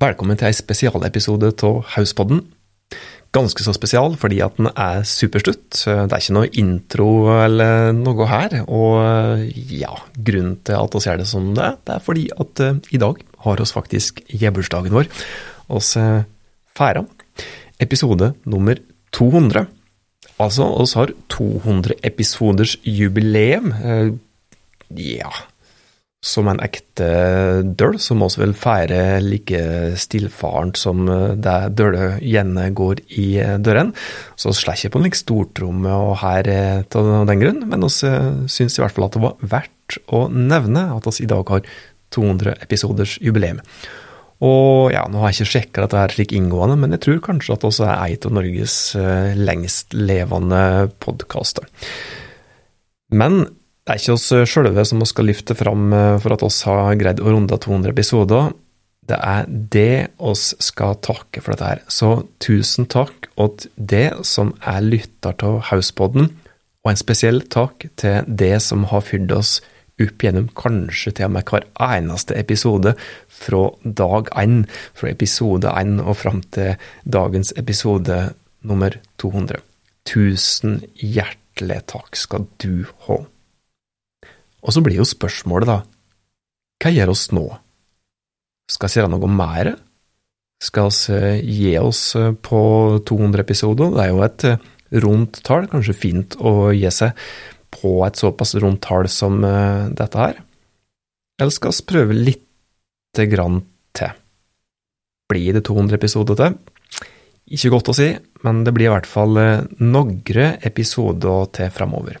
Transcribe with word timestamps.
Velkommen 0.00 0.38
til 0.40 0.48
ei 0.48 0.54
spesialepisode 0.56 1.50
av 1.68 1.82
Hauspodden. 1.92 2.38
Ganske 3.36 3.60
så 3.60 3.74
spesial 3.76 4.14
fordi 4.16 4.38
at 4.40 4.56
den 4.56 4.70
er 4.72 5.02
superstutt. 5.04 5.82
Det 5.84 6.06
er 6.08 6.16
ikke 6.16 6.36
noe 6.38 6.48
intro 6.62 7.08
eller 7.34 7.92
noe 7.92 8.28
her. 8.30 8.56
Og 8.72 9.44
ja, 9.52 9.92
grunnen 10.16 10.56
til 10.64 10.78
at 10.78 10.96
vi 10.96 11.02
gjør 11.04 11.20
det 11.20 11.28
som 11.28 11.52
det, 11.52 11.66
er, 11.66 11.76
det 11.84 11.94
er 11.98 12.06
fordi 12.08 12.24
at 12.32 12.64
uh, 12.64 12.80
i 12.88 13.02
dag 13.04 13.20
har 13.44 13.60
oss 13.60 13.74
faktisk 13.76 14.24
gebursdagen 14.32 14.96
vår. 14.96 15.12
Oss 15.68 15.92
feirer 16.72 17.04
episode 17.84 18.32
nummer 18.48 18.80
200. 19.12 19.68
Altså, 20.40 20.72
oss 20.72 20.96
har 20.96 21.12
200 21.36 22.00
episoders 22.00 22.78
jubileum. 22.80 23.74
Uh, 23.76 24.16
ja, 24.96 25.36
som 26.22 26.46
en 26.46 26.60
ekte 26.62 27.06
døl, 27.74 27.96
som 27.98 28.22
også 28.22 28.44
vil 28.44 28.52
feire 28.54 29.18
like 29.24 29.62
stillfarent 29.98 30.78
som 30.78 31.02
det 31.42 31.56
døle 31.74 32.12
gjerne 32.22 32.68
går 32.78 33.02
i 33.18 33.26
døren. 33.58 33.90
Så 34.38 34.54
slår 34.54 34.78
ikke 34.78 34.92
på 34.94 35.00
en 35.00 35.08
like 35.08 35.18
stortromme 35.18 35.90
og 35.90 36.14
her 36.22 36.46
av 36.86 37.10
den 37.26 37.42
grunn, 37.42 37.64
men 37.72 37.82
vi 37.88 38.12
syns 38.46 38.78
i 38.78 38.84
hvert 38.84 38.94
fall 38.94 39.08
at 39.08 39.18
det 39.18 39.24
var 39.24 39.42
verdt 39.56 39.98
å 40.14 40.28
nevne 40.30 40.86
at 40.94 41.10
vi 41.10 41.26
i 41.26 41.32
dag 41.32 41.50
har 41.56 41.66
200 42.14 42.54
episoders 42.62 43.16
jubileum. 43.24 43.58
Og 44.42 44.90
ja, 44.94 45.04
nå 45.10 45.20
har 45.22 45.30
jeg 45.30 45.42
ikke 45.42 45.52
sjekka 45.52 45.84
dette 45.84 46.00
her 46.00 46.14
slik 46.14 46.32
inngående, 46.34 46.76
men 46.78 46.94
jeg 46.94 47.02
tror 47.04 47.20
kanskje 47.28 47.54
at 47.54 47.66
også 47.66 47.86
er 47.86 47.98
en 47.98 48.26
av 48.28 48.36
Norges 48.38 48.76
lengstlevende 49.38 50.62
podkaster. 51.02 51.66
Men 53.14 53.44
det 53.82 53.94
er 53.94 54.00
ikke 54.00 54.14
oss 54.14 54.28
sjølve 54.50 54.84
som 54.86 55.02
skal 55.08 55.26
lyfte 55.26 55.56
fram 55.58 55.90
for 56.22 56.34
at 56.34 56.44
oss 56.46 56.60
har 56.68 56.94
greid 57.00 57.22
å 57.22 57.32
runde 57.32 57.56
200 57.58 57.90
episoder. 57.90 58.52
Det 59.10 59.18
er 59.18 59.48
det 59.48 60.12
oss 60.22 60.52
skal 60.62 60.94
takke 61.02 61.42
for 61.42 61.54
dette 61.54 61.66
her. 61.66 61.82
Så 61.90 62.22
tusen 62.42 62.86
takk 62.86 63.26
til 63.34 63.72
det 63.74 64.06
som 64.28 64.54
er 64.62 64.84
lytter 64.86 65.34
til 65.40 65.58
Hauspodden, 65.66 66.30
og 66.82 66.90
en 66.90 66.98
spesiell 66.98 67.42
takk 67.50 67.88
til 67.98 68.22
det 68.26 68.56
som 68.62 68.86
har 68.90 69.04
fyrt 69.06 69.34
oss 69.34 69.58
opp 70.02 70.24
gjennom 70.24 70.48
kanskje 70.58 71.12
til 71.14 71.28
og 71.28 71.34
med 71.36 71.50
hver 71.50 71.66
eneste 71.84 72.34
episode 72.38 72.94
fra 73.30 73.64
dag 73.82 74.30
én, 74.40 74.64
fra 74.94 75.10
episode 75.12 75.70
én 75.70 76.00
og 76.00 76.16
fram 76.22 76.40
til 76.54 76.74
dagens 77.04 77.52
episode 77.60 78.32
nummer 78.66 78.96
200. 79.22 79.62
Tusen 80.08 80.80
hjertelig 80.98 81.82
takk 81.92 82.18
skal 82.18 82.48
du 82.62 82.88
ha. 83.06 83.22
Og 84.62 84.74
så 84.74 84.82
blir 84.84 85.00
jo 85.00 85.06
spørsmålet, 85.08 85.68
da, 85.68 85.80
hva 86.82 86.90
gjør 86.90 87.12
oss 87.14 87.28
nå? 87.34 87.46
Skal 88.70 88.90
vi 88.90 89.00
gjøre 89.00 89.12
noe 89.12 89.30
mer? 89.30 89.72
Skal 90.62 90.92
vi 90.94 91.56
gi 91.58 91.72
oss 91.80 92.12
på 92.46 92.62
200 93.06 93.42
episoder? 93.42 93.90
Det 93.94 94.04
er 94.04 94.12
jo 94.12 94.22
et 94.26 94.46
rundt 95.02 95.40
tall, 95.46 95.66
kanskje 95.70 95.96
fint 95.98 96.36
å 96.38 96.70
gi 96.74 96.90
seg 96.94 97.18
på 97.72 97.96
et 98.06 98.18
såpass 98.20 98.54
rundt 98.62 98.82
tall 98.84 99.08
som 99.10 99.40
dette 99.42 100.18
her. 100.20 100.38
Eller 101.40 101.54
skal 101.54 101.74
vi 101.74 101.88
prøve 101.90 102.18
lite 102.18 103.26
grann 103.30 103.62
til? 103.96 104.14
Blir 105.32 105.56
det 105.56 105.64
200 105.66 105.98
episoder 105.98 106.38
til? 106.38 106.58
Ikke 107.52 107.72
godt 107.72 107.90
å 107.90 107.96
si, 107.96 108.12
men 108.46 108.62
det 108.66 108.74
blir 108.76 108.90
i 108.90 108.92
hvert 108.92 109.08
fall 109.08 109.38
noen 109.82 110.20
episoder 110.62 111.50
til 111.56 111.72
framover. 111.74 112.20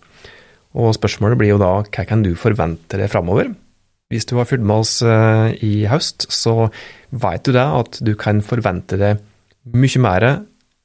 Og 0.78 0.94
spørsmålet 0.96 1.40
blir 1.40 1.54
jo 1.54 1.60
da 1.60 1.74
hva 1.82 2.06
kan 2.08 2.24
du 2.24 2.32
forvente 2.38 3.00
deg 3.00 3.10
framover? 3.12 3.52
Hvis 4.12 4.28
du 4.28 4.36
har 4.36 4.48
fulgt 4.48 4.64
med 4.68 4.84
oss 4.84 4.98
i 5.02 5.72
høst, 5.88 6.26
så 6.32 6.68
vet 7.12 7.44
du 7.46 7.54
det 7.56 7.64
at 7.64 8.00
du 8.04 8.12
kan 8.20 8.42
forvente 8.44 8.98
deg 9.00 9.22
mye 9.72 10.02
mer 10.04 10.26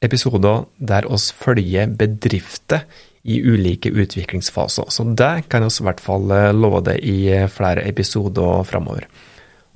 episoder 0.05 0.67
der 0.77 1.07
oss 1.11 1.31
følger 1.35 1.89
bedrifter 1.99 2.85
i 3.27 3.41
ulike 3.43 3.91
utviklingsfaser. 3.91 4.87
Så 4.93 5.03
det 5.19 5.49
kan 5.51 5.65
vi 5.65 5.71
i 5.73 5.87
hvert 5.87 6.03
fall 6.03 6.31
love 6.55 6.83
deg 6.87 7.03
i 7.03 7.19
flere 7.51 7.83
episoder 7.89 8.63
framover. 8.67 9.07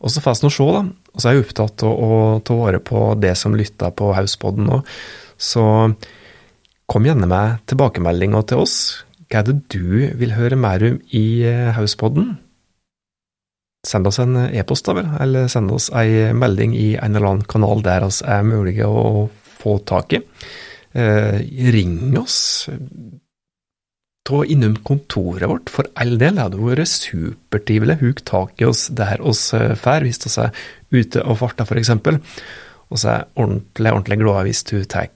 Og 0.02 0.10
så 0.10 0.24
får 0.24 0.40
vi 0.40 0.48
nå 0.48 0.54
se, 0.56 0.68
da. 0.78 0.84
Og 1.12 1.20
så 1.20 1.30
er 1.30 1.36
jeg 1.36 1.46
opptatt 1.46 1.84
av 1.86 2.04
å 2.08 2.40
ta 2.46 2.58
vare 2.58 2.80
på 2.82 3.04
det 3.22 3.36
som 3.38 3.58
lytter 3.58 3.92
på 3.94 4.14
Hauspodden 4.16 4.70
nå. 4.70 4.80
Så 5.38 5.64
kom 6.90 7.08
gjerne 7.08 7.28
med 7.30 7.62
tilbakemeldinger 7.70 8.48
til 8.50 8.64
oss. 8.64 8.78
Hva 9.31 9.40
er 9.40 9.47
det 9.47 9.62
du 9.72 10.09
vil 10.19 10.34
høre 10.36 10.58
mer 10.59 10.84
om 10.84 10.97
i 11.16 11.25
Hauspodden? 11.72 12.34
Send 13.88 14.09
oss 14.09 14.19
en 14.19 14.36
e-post, 14.52 14.86
da 14.86 14.97
vel, 14.97 15.08
eller 15.24 15.47
send 15.50 15.72
oss 15.72 15.88
ei 15.97 16.34
melding 16.36 16.75
i 16.75 16.90
en 17.00 17.16
eller 17.16 17.30
annen 17.30 17.47
kanal 17.50 17.80
der 17.86 18.03
oss 18.06 18.20
er 18.22 18.44
mulige 18.46 18.86
å 18.86 19.30
få 19.62 19.78
tak 19.88 20.18
i. 20.18 20.22
Eh, 20.91 21.40
ring 21.72 22.12
oss. 22.20 22.68
Ta 24.28 24.44
innom 24.44 24.75
kontoret 24.84 25.47
vårt, 25.50 25.72
for 25.72 25.88
all 25.96 26.18
del. 26.20 26.36
Det 26.36 26.46
hadde 26.50 26.62
vært 26.62 26.91
supertrivelig. 26.91 27.97
Huk 28.03 28.22
tak 28.28 28.62
i 28.62 28.68
oss 28.68 28.90
der 28.94 29.24
oss 29.24 29.47
fær, 29.80 30.03
hvis 30.03 30.22
vi 30.28 30.36
er 30.44 30.53
ute 30.91 31.24
og 31.24 31.40
farter, 31.40 31.72
eksempel. 31.80 32.20
Og 32.91 33.00
så 33.00 33.08
er 33.08 33.20
jeg 33.22 33.31
ordentlig, 33.40 33.96
ordentlig 33.96 34.22
glad 34.22 34.46
hvis 34.50 34.64
du 34.68 34.78
tar 34.84 35.08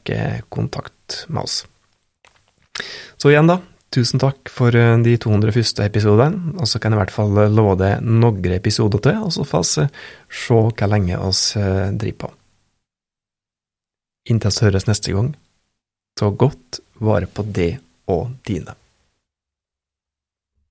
kontakt 0.47 1.25
med 1.27 1.43
oss. 1.43 1.61
Så 3.19 3.29
igjen, 3.29 3.51
da. 3.51 3.59
Tusen 3.95 4.19
takk 4.19 4.51
for 4.51 4.75
de 4.75 5.13
200 5.23 5.56
første 5.56 5.85
episodene, 5.88 6.51
og 6.59 6.67
så 6.67 6.81
kan 6.83 6.91
jeg 6.91 7.00
i 7.00 7.01
hvert 7.06 7.16
fall 7.16 7.38
love 7.56 7.78
deg 7.79 8.03
noen 8.03 8.56
episoder 8.57 9.00
til, 9.00 9.22
og 9.23 9.31
så 9.31 9.45
får 9.47 9.63
vi 9.63 9.69
se 9.72 10.50
hvor 10.50 10.89
lenge 10.91 11.19
oss 11.23 11.53
driver 11.56 12.25
på. 12.25 12.31
Inntil 14.34 14.51
vi 14.51 14.67
høres 14.67 14.89
neste 14.89 15.16
gang, 15.16 15.31
ta 16.19 16.28
godt 16.28 16.81
vare 17.00 17.29
på 17.31 17.45
det 17.55 17.78
og 18.11 18.35
dine. 18.47 18.75